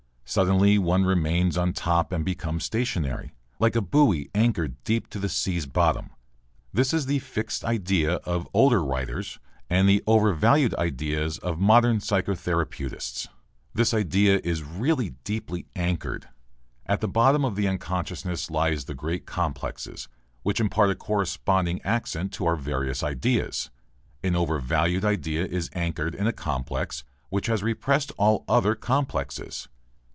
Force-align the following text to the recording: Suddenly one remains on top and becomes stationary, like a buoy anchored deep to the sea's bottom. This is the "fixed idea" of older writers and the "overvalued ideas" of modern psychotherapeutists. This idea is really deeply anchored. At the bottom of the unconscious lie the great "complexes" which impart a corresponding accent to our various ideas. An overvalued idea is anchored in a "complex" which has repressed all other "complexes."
Suddenly 0.25 0.77
one 0.79 1.03
remains 1.03 1.57
on 1.57 1.73
top 1.73 2.13
and 2.13 2.23
becomes 2.23 2.63
stationary, 2.63 3.33
like 3.59 3.75
a 3.75 3.81
buoy 3.81 4.29
anchored 4.33 4.81
deep 4.85 5.09
to 5.09 5.19
the 5.19 5.27
sea's 5.27 5.65
bottom. 5.65 6.11
This 6.71 6.93
is 6.93 7.05
the 7.05 7.19
"fixed 7.19 7.65
idea" 7.65 8.13
of 8.23 8.47
older 8.53 8.81
writers 8.81 9.39
and 9.69 9.89
the 9.89 10.01
"overvalued 10.07 10.73
ideas" 10.75 11.37
of 11.39 11.59
modern 11.59 11.97
psychotherapeutists. 11.97 13.27
This 13.73 13.93
idea 13.93 14.39
is 14.45 14.63
really 14.63 15.15
deeply 15.25 15.65
anchored. 15.75 16.29
At 16.85 17.01
the 17.01 17.09
bottom 17.09 17.43
of 17.43 17.57
the 17.57 17.67
unconscious 17.67 18.49
lie 18.49 18.73
the 18.73 18.93
great 18.95 19.25
"complexes" 19.25 20.07
which 20.43 20.61
impart 20.61 20.91
a 20.91 20.95
corresponding 20.95 21.81
accent 21.81 22.31
to 22.35 22.45
our 22.45 22.55
various 22.55 23.03
ideas. 23.03 23.69
An 24.23 24.37
overvalued 24.37 25.03
idea 25.03 25.45
is 25.45 25.69
anchored 25.73 26.15
in 26.15 26.25
a 26.25 26.31
"complex" 26.31 27.03
which 27.27 27.47
has 27.47 27.61
repressed 27.61 28.13
all 28.17 28.45
other 28.47 28.75
"complexes." 28.75 29.67